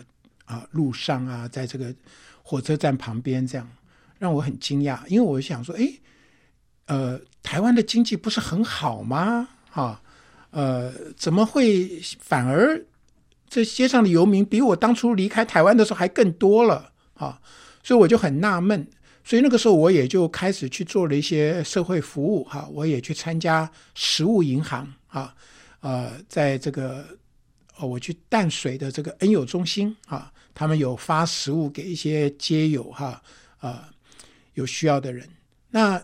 [0.44, 1.94] 啊路上啊，在这个
[2.42, 3.66] 火车站旁边，这样
[4.18, 4.98] 让我很惊讶。
[5.06, 5.92] 因为我想说，哎，
[6.86, 9.48] 呃，台湾的经济不是很好吗？
[9.72, 10.00] 啊，
[10.50, 12.82] 呃，怎么会反而
[13.48, 16.92] 这街上的游民比我当初离开台湾的时候还更多了？
[17.14, 17.38] 啊，
[17.82, 18.86] 所以我就很纳闷。
[19.22, 25.34] 所以那个时候我也就开始去做了一些社会服务，哈，我也去参加食物银行，啊，
[25.80, 27.19] 呃，在这个。
[27.80, 33.22] 哦，我去淡水的这个恩友中心啊，他们有发食物给一些街友哈
[33.58, 33.88] 啊，
[34.54, 35.26] 有需要的人。
[35.70, 36.02] 那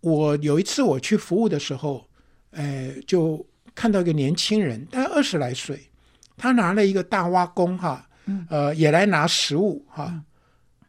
[0.00, 2.04] 我有一次我去服务的时候，
[2.50, 5.88] 呃，就看到一个年轻人，大概二十来岁，
[6.36, 8.08] 他拿了一个大挖工哈，
[8.48, 10.22] 呃，也来拿食物哈。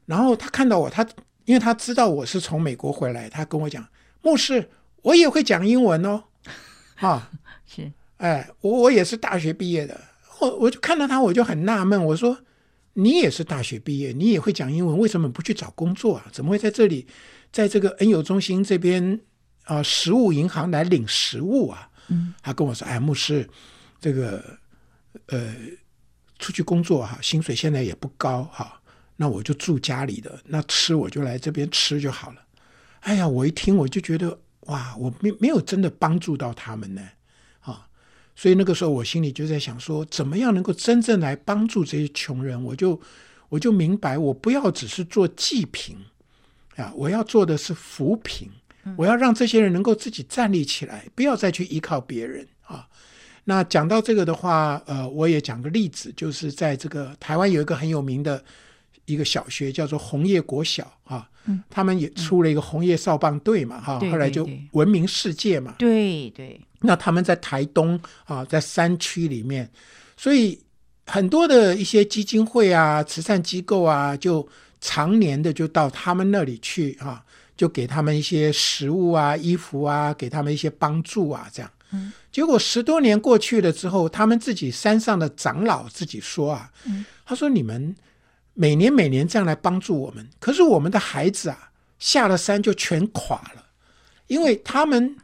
[0.06, 1.08] 然后他看到我，他
[1.46, 3.88] 因为他知道我是从美国回来，他跟我讲，
[4.22, 4.70] 牧师，
[5.02, 6.24] 我也会讲英文哦，
[6.96, 7.30] 哈，
[7.68, 7.92] 是。
[8.22, 10.00] 哎，我我也是大学毕业的，
[10.40, 12.38] 我我就看到他，我就很纳闷，我说
[12.94, 16.28] 你也是大学毕业，你也会讲英文，为什么不去找工作啊？
[16.32, 17.08] 怎么会在这里，
[17.52, 19.20] 在这个恩友中心这边
[19.64, 21.90] 啊、呃，食物银行来领食物啊？
[22.10, 23.50] 嗯，他跟我说，哎，牧师，
[24.00, 24.44] 这个
[25.26, 25.56] 呃，
[26.38, 28.80] 出去工作哈，薪水现在也不高哈，
[29.16, 32.42] 那我就住家里的，那吃我就来这边吃就好了。
[33.00, 37.02] 哎呀，我一听我就觉得哇，我没没有真的帮助到他们呢。
[38.42, 42.60] 所以那个时候，我心里就在想说，怎么样能够真正来帮助这些穷人？
[42.64, 43.00] 我就
[43.50, 45.96] 我就明白，我不要只是做济贫
[46.76, 48.50] 啊，我要做的是扶贫。
[48.98, 52.88] 我要让这些人能够自己站立起来，不要再去依靠别人啊。
[53.44, 58.44] 那讲到这个的话，呃，我也讲个例子，就是在这个台湾有一个很有名的
[59.06, 61.30] 一个小学，叫做红叶国小啊。
[61.46, 65.76] 嗯，他们也出了一个红叶少棒队嘛，哈、嗯，后来就闻名世界嘛。
[65.78, 66.60] 对对。
[66.82, 69.70] 那他们在台东啊，在山区里面，
[70.18, 70.60] 所以
[71.06, 74.48] 很多的一些基金会啊、慈善机构啊，就
[74.80, 77.24] 常年的就到他们那里去啊，
[77.56, 81.72] 就给他们一些食物啊、衣服啊，给他们一些帮助啊，这样。
[81.92, 82.12] 嗯。
[82.32, 87.96] 结果十多年过去了之后，他们自己山上的长老自己说啊，嗯，他说你们。
[88.54, 93.64] 每年每年这样来帮助我们，可是我们的孩子啊，下了山就全垮了，
[94.28, 95.16] 因为他们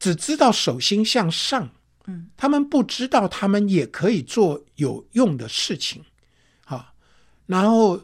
[0.00, 1.70] 只知道手心向上，
[2.06, 6.02] 嗯，他们不知道他们也可以做有用的事情，
[6.64, 6.92] 好，
[7.46, 8.00] 然后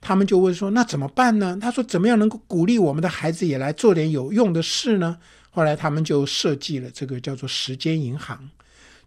[0.00, 5.18] 他们就问说：“那怎么办呢？”他说：“怎么样能够鼓励我们的孩子也来做点有用的事呢？”
[5.50, 8.48] 后来他们就设计了这个叫做时间银行，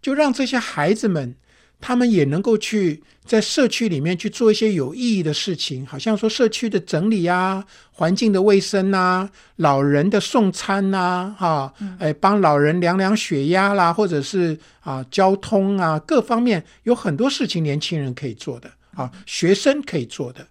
[0.01, 1.35] 就让这些孩子们。
[1.79, 20.47] 他们也能够去在社区里面去做一些有意义的事情，好像说社区的整理啊、环境的卫生啊、老人的送餐啊、哈，哎，帮老人量量血压啦，或者是啊交通啊各方面有很多事情年轻人可以做的啊，学生可以做的。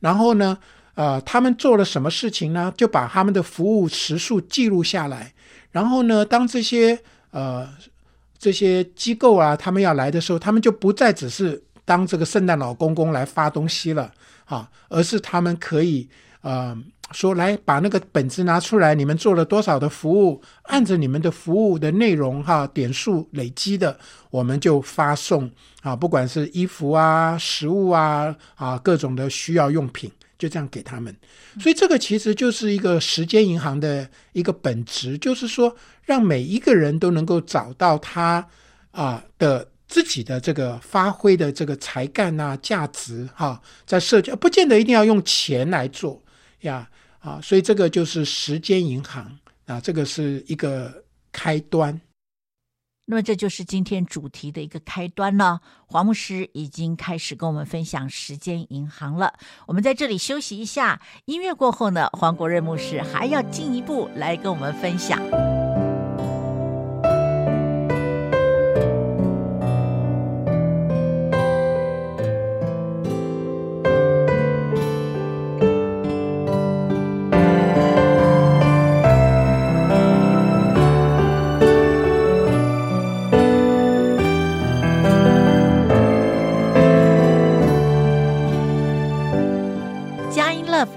[0.00, 0.58] 然后呢，
[0.94, 2.72] 呃，他们做了什么事情呢？
[2.76, 5.32] 就把他们的服务时数记录下来。
[5.72, 7.68] 然后呢，当这些呃。
[8.46, 14.08] 这些机构啊，他们要来的时候，他们就不再只是当这个圣诞老公公来发东西了
[14.44, 16.08] 啊，而是他们可以
[16.42, 16.78] 呃
[17.10, 23.98] 说，来把那个本子拿出来，你们做了多少的服务，按着你们的服务的内容哈、点数累积的，
[24.30, 25.50] 我们就发送
[25.82, 30.08] 啊，不管是衣服啊、食物啊啊各种的需要用品。
[30.38, 31.14] 就这样给他们，
[31.58, 38.46] 所以这个其实就是一个时间银行的一个本质，就是说让每一个人都能够找到他
[38.90, 46.22] 啊的自己的这个发挥的这个才干啊、价值哈，在社交不见得一定要用钱来做
[46.60, 46.88] 呀
[47.20, 51.98] 啊，所以这个就是时间银行啊，这个是一个开端。
[53.06, 55.60] 那么这就是今天主题的一个开端了。
[55.86, 59.34] 黄牧师已经开始跟我们分享时间银行了。
[59.66, 65.65] 我们在这里休息一下，音乐过后呢，黄国瑞牧师还要进一步来跟我们分享。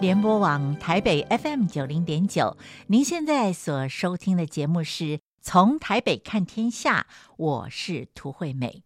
[0.09, 7.05] 联播网台北 FM 九零点九，您现在所收听的节目是从台北看天下，
[7.37, 8.81] 我是涂惠美。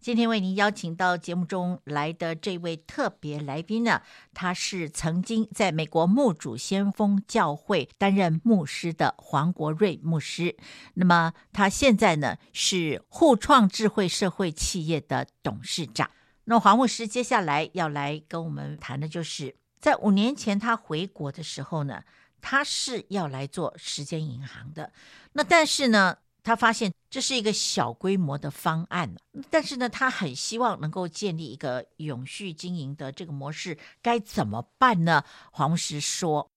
[0.00, 4.00] 今天为您邀请到节目中来的这位特别来宾呢，
[4.32, 10.56] 他是曾经在美国牧主先锋教会担任牧师的黄国瑞牧师。
[10.94, 16.10] 那么他现在呢是互创智慧社会企业的董事长。
[16.44, 19.56] 那黄牧师接下来要来跟我们谈的就是。
[19.84, 22.02] 在五年前，他回国的时候呢，
[22.40, 24.90] 他是要来做时间银行的。
[25.34, 29.14] 那但是呢，他发现这是一个小规模的方案。
[29.50, 35.22] 但是呢，他很希望能够建立一个永续经营的这个模式，该怎么办呢？
[35.50, 36.50] 黄石说：“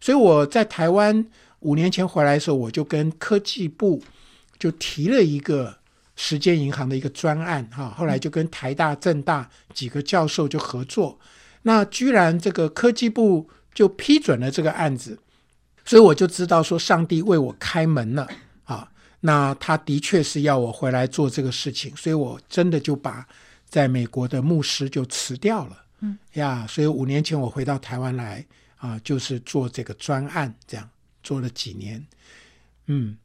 [0.00, 4.02] 所以我在台湾五年前回来的时候，我就跟科技部
[4.58, 5.80] 就提了一个
[6.16, 7.90] 时间银行的一个专案哈。
[7.90, 11.20] 后来就跟台大、政大几个教授就合作。”
[11.62, 15.18] 那居然这个科技部就批准了这个案子，
[15.84, 18.28] 所以我就知道说上帝为我开门了
[18.64, 18.90] 啊！
[19.20, 23.26] 那他的确是要我回来做这个事情，所以我真的就把
[23.68, 28.44] 在美国的牧师就辞掉了，嗯呀，所以五年前我回到台湾来
[28.78, 30.88] 啊，就是做这个专案，这样
[31.22, 32.06] 做了几年，
[32.86, 33.16] 嗯。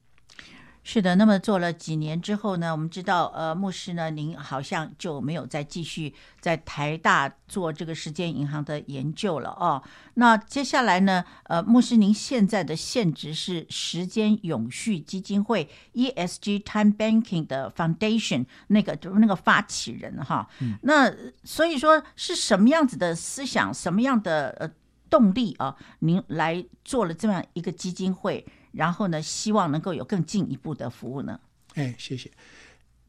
[0.87, 9.81] 是的，那么做了几年之后呢，我们知道，呃，牧师呢，您好像就没有再继续在台大做这个时间银行的研究了哦。
[10.13, 20.47] 那接下来呢，呃，牧师您现在的现职是时间永续基金会 ESG Time Banking 的 Foundation 那个就是那个发起人哈。
[20.59, 20.77] 嗯。
[20.83, 21.11] 那
[21.43, 24.69] 所以说是什么样子的思想，什么样的呃
[25.09, 28.45] 动力啊，您来做了这样一个基金会？
[28.75, 31.39] 然后呢，希望能够有更进一步的服务呢。
[31.75, 32.29] 哎，谢谢。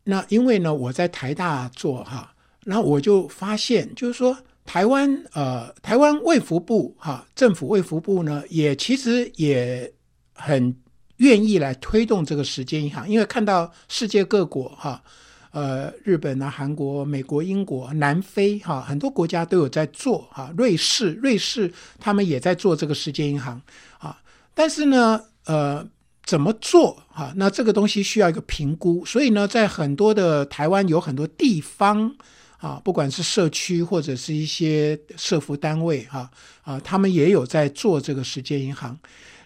[0.05, 2.33] 那因为呢，我在台大做哈，
[2.65, 9.93] 然后我就发现，就是说，台湾呃，台湾卫福部哈，政府卫福部呢，也其实也
[10.35, 10.77] 很
[11.17, 15.03] 愿意来推动这个时间银行，因为看到世界各国哈，
[15.51, 23.61] 呃，日本啊、韩国、美国、英国、南非哈，很多国家都有在做哈，瑞士，瑞士他们也在做这个时间银行
[23.99, 24.23] 啊，
[24.55, 25.21] 但是呢。
[25.47, 25.87] 呃，
[26.25, 27.33] 怎么做啊？
[27.37, 32.13] 那这个东西需要一个评估，所以呢，在很多的台湾有很多地方
[32.59, 36.29] 啊，不管是社区或者是一些社服单位哈
[36.63, 38.99] 啊，啊，他们也有在做这个时间银行。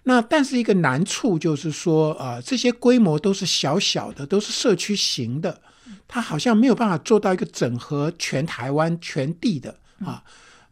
[0.04, 5.60] 那但是一个难处就是说啊，这些规模都是小小的，都是社区型的，
[6.08, 10.22] 它好像没有办法做到一个整合全台湾全地的啊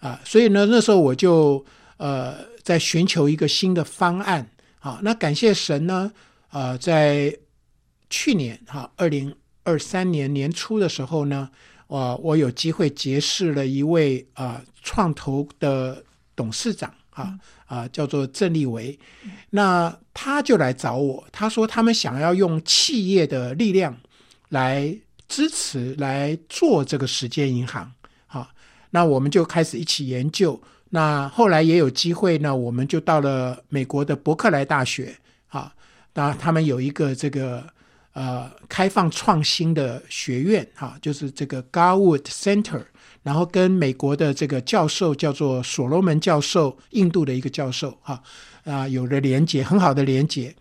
[0.01, 1.63] 啊，所以呢，那时候我就
[1.99, 4.51] 呃在寻求一个新的方案。
[4.81, 6.13] 好，那感谢神呢，
[6.51, 7.37] 呃，在
[8.09, 11.51] 去年哈，二零二三年年初的时候呢，
[11.89, 16.03] 我我有机会结识了一位啊创投的
[16.37, 18.97] 董事长啊啊，叫做郑立维，
[19.51, 23.95] 那他就来找我，他说他们想要用企业的力量
[24.51, 27.93] 来支持来做这个时间银行，
[28.27, 28.49] 好，
[28.91, 30.63] 那我们就开始一起研究。
[30.91, 35.15] 那后来也有机会呢，我们就到了美国的伯克莱大学
[35.49, 35.71] 啊，
[36.15, 37.63] 那他们有一个这个
[38.15, 42.83] 呃开放创新的学院哈，就是这个 Garwood Center，
[43.23, 48.23] 然后跟美国的这个教授叫做所罗门教授，印度的一个教授哈
[48.65, 50.55] 啊有了连接，很好的连接。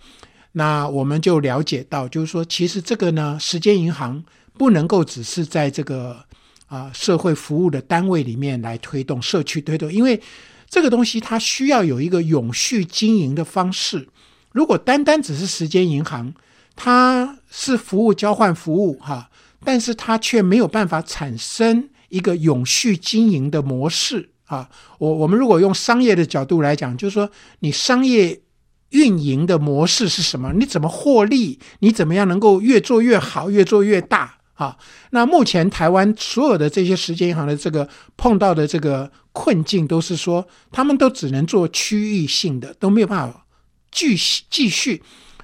[0.52, 4.22] 那我们就了解到，就是说其实这个呢，时间银行
[4.58, 6.27] 不能够只是在这个。
[6.68, 10.22] 啊，社会服务的单位里面来推动社区推动，因为
[10.70, 14.08] 这个东西它需要有一个永续经营的方式。
[14.52, 16.34] 如果单单只是时间银行，
[16.76, 19.30] 它是服务交换服务哈，
[19.64, 24.70] 但是它却没有办法产生一个永续经营的模式啊。
[24.98, 28.42] 我我们如果用商业的角度来讲，就是说你商业
[28.90, 30.54] 运营的模式是什么？
[30.54, 31.60] 你怎么获利？
[31.80, 34.37] 你怎么样能够越做越好，越做越大？
[34.58, 34.76] 啊，
[35.12, 37.88] 那目前台湾所有的这些时间银行的这个
[38.18, 43.46] 碰到的这个困境，都是说他们都只能做区域性的，都没有办法
[43.92, 45.04] 继续继续。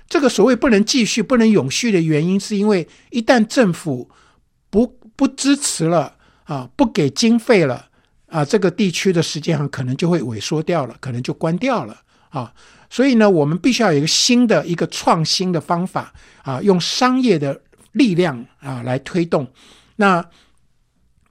[0.10, 4.10] 这个所谓不能继续、不能永续的原因，是因为一旦政府
[4.72, 7.90] 不不支持了啊，不给经费了
[8.30, 12.52] 啊，这个地区的时间行可能就会萎缩掉了，可能就关掉了啊。
[12.90, 16.12] 所以呢，我们必须要有一个新的一个创新的方法
[16.42, 17.62] 啊，用商业的。
[17.94, 19.48] 力量啊，来推动。
[19.96, 20.24] 那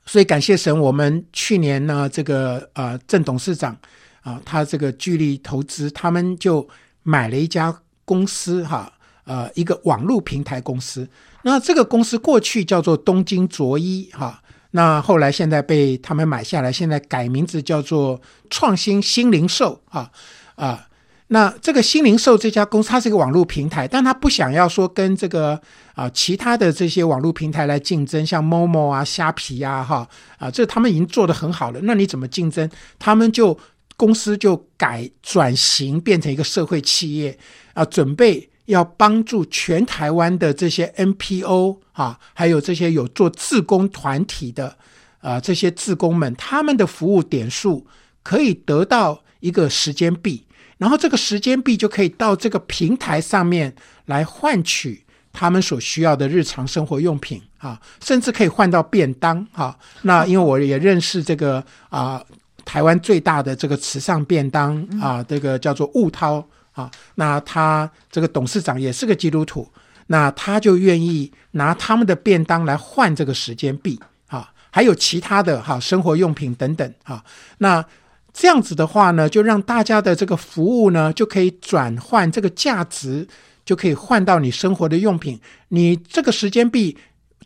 [0.04, 3.76] 所以感谢神，我们去年呢，这个啊郑董事长
[4.22, 6.68] 啊，他这个巨力投资，他们就
[7.04, 7.72] 买了一家
[8.04, 8.92] 公司哈，
[9.24, 11.08] 呃，一个网络平台公司。
[11.42, 14.42] 那这个公司过去叫做东京卓一哈，
[14.72, 20.10] 那后来现在被他们买下来，现在改名字叫做创新新零售啊
[20.56, 20.88] 啊。
[21.32, 25.58] 那这个新零售这家公司，它是一个网络平台，但它不想要说跟这个
[25.94, 30.06] 啊其他的这些网络平台来竞争，像 Momo 啊、虾皮呀，哈
[30.36, 31.80] 啊，这他们已经做得很好了。
[31.84, 32.70] 那你怎么竞争？
[32.98, 33.58] 他们就
[33.96, 37.38] 公司就改转型变成一个社会企业
[37.72, 44.76] 啊，准备要帮助全台湾的这些 NPO 啊，还有这些有做自工团体的
[45.22, 47.86] 啊这些自工们，他们的服务点数
[48.22, 50.44] 可以得到一个时间币。
[50.82, 53.72] 然后这个时间币就可以到这个平台上面
[54.06, 59.78] 来换取他们所需要的日常生活用品啊，甚至可以换到便当啊。
[60.02, 62.20] 那因为我也认识这个啊，
[62.64, 66.90] 台湾最大的这个慈善便当啊，这个叫做悟涛啊。
[67.14, 69.70] 那他这个董事长也是个基督徒，
[70.08, 77.22] 那他就愿意拿他们的便当来换这个时间币啊，还有其他的哈生活用品等等啊。
[77.58, 77.84] 那
[78.32, 83.26] 这样子的话呢，就让大家的这个服务呢，就可以转换这个价值，
[83.64, 85.38] 就可以换到你生活的用品。
[85.68, 86.96] 你这个时间币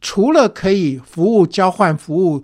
[0.01, 2.43] 除了可以服务交换服务，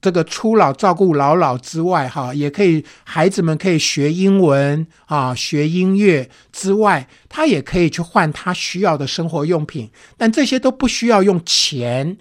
[0.00, 9.90] 这个初老照顾老老之外，哈，也可以孩子们可以学英文啊，学音乐之外，他也可以去换他需要的生活用品。
[10.16, 12.16] 但这些都不需要用钱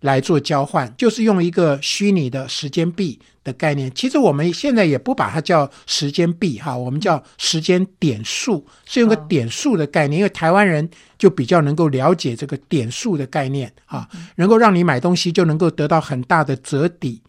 [0.00, 3.90] 来做交换，就是用一个虚拟的时间币的概念。
[3.94, 10.18] 其实我们现在也不把它叫时间币哈，我们叫时间点数，是用个点数的概念。
[10.18, 10.88] 因为台湾人
[11.18, 17.20] 就比较能够了解这个点数的概念哈，能够让你买东西就能够得到很大的折抵，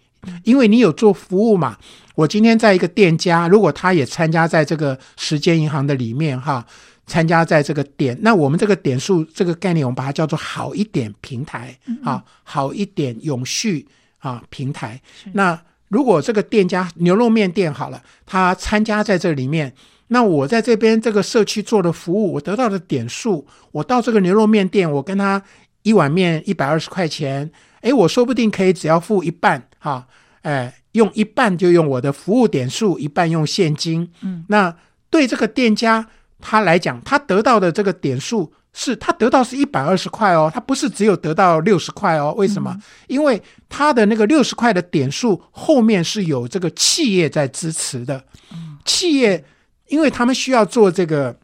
[0.44, 1.78] 因为你有做服务嘛。
[2.16, 6.66] 我今天在一个店家，如果他也参加在这个时间银行的里面哈。
[7.08, 13.88] 参加在这个点，那我们这个点数这个概念，我们把它叫做好一点平台啊，好一点永续
[14.20, 15.02] 啊平台。
[15.32, 19.74] 那如果这个店家牛肉面店好了，他参加在这里面，
[20.10, 25.42] 那我在这边这个社区做的服务，我得到的点数，我到这个牛肉面店，我跟他
[25.84, 27.50] 一碗面一百二十块钱，
[27.82, 30.06] 诶，我说不定可以只要付一半哈，
[30.42, 34.12] 哎，用一半就用我的服务点数，一半用现金。
[34.20, 34.76] 嗯，那
[35.10, 36.10] 对这个店家。
[36.40, 42.34] 他来讲，他得到的这个点数是他得到是一百二十块哦，他不是只有得到六十块哦。
[42.38, 42.72] 为什么？
[42.76, 48.24] 嗯、因为他的那个六十块的点数后面是有这个企业在支持的。
[48.52, 49.44] 嗯、企业，
[49.88, 51.36] 因为他们需要做这个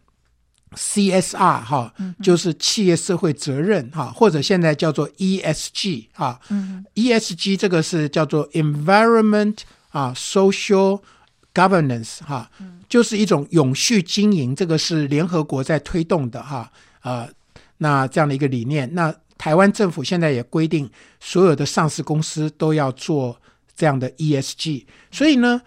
[0.75, 6.39] CSR 哈，嗯、就是企业社会责任哈，或者现在叫做 ESG 啊。
[6.49, 9.57] 嗯、ESG 这个是叫做 Environment
[9.89, 11.01] 啊 Social
[11.53, 12.49] Governance 哈。
[12.89, 17.29] 就是一种永续经营，这个是联合国在推动的哈啊、呃，
[17.77, 18.87] 那这样的一个理念。
[18.93, 20.87] 那台湾政府现在也规定，
[21.19, 23.35] 所有的上市公司都要做
[23.75, 24.85] 这样的 ESG。
[25.09, 25.59] 所以呢，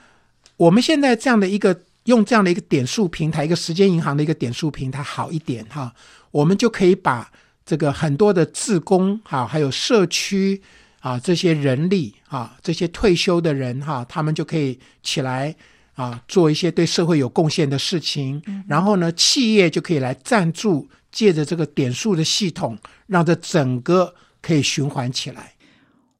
[0.56, 5.92] 我们现在这样的一个用这样的一个点数平台，一个时间银行的一个点数平台好一点哈，
[6.30, 7.28] 我们就可以把
[7.64, 10.62] 这个很多的自工哈，还有社区
[11.00, 15.52] 啊这些人力啊，这些退休的人哈，他们就可以起来
[15.96, 18.40] 啊，做一些对社会有贡献的事情。
[18.68, 20.88] 然后呢，企业就可以来赞助。
[21.12, 22.76] 借着这个点数的系统，
[23.06, 25.54] 让这整个可以循环起来。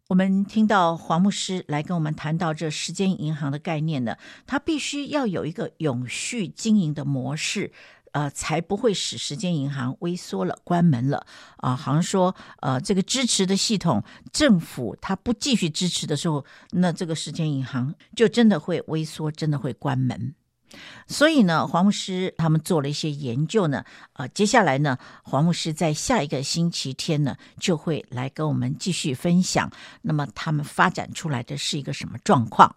[0.09, 4.17] 我们听到黄牧师来跟我们谈到这时间银行的概念呢，
[4.47, 7.73] 它必须要有一个永续经营的模式，
[8.17, 11.27] 呃，才不会使时间银行萎缩了、关门了
[11.59, 14.03] 啊、好像说，呃，这个支持的系统，
[14.33, 20.35] 政府它不继续支持的时候，那这个时间银行就真的会萎缩，真的会关门。
[21.07, 29.71] 所以呢，黄牧师他们做了一些研究呢，呃，接下来呢，黄牧师在下一个星期天呢，就会来跟我们继续分享。
[30.01, 32.75] 那么他们发展出来的是一个什么状况？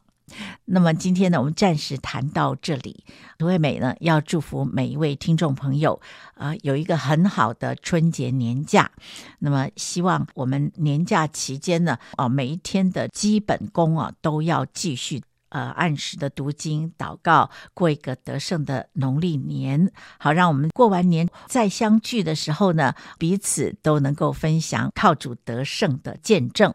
[0.66, 3.04] 那么今天呢，我们暂时谈到这里。
[3.38, 6.00] 涂惠美呢，要祝福每一位听众朋友，
[6.34, 8.92] 啊、有一个很好的春节年假。
[9.40, 15.22] 那么希望我们年假期间呢，啊、每一天的基本功啊，都要继续。
[15.52, 26.72] 呃，按时的读经、祷告，过一个得胜的农历年，好，让我们过完年再相聚的时候呢，彼此都能够分享靠主得胜的见证。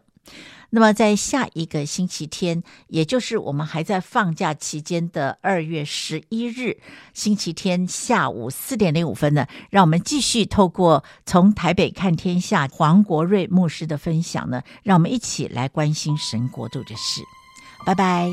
[0.74, 6.78] 那么，在下一个星期天，也就是我们还在放假期间的二月十一日
[7.12, 17.22] 星期天下午四点零五分呢，让我们继续透过从台北看天下黄国瑞牧师的分享呢，让我们一起来关心神国度的事。
[17.86, 18.28] 拜拜。